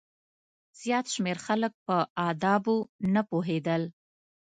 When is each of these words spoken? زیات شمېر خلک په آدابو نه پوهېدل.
زیات 0.81 1.05
شمېر 1.13 1.37
خلک 1.45 1.73
په 1.85 1.95
آدابو 2.29 2.77
نه 3.13 3.21
پوهېدل. 3.29 3.83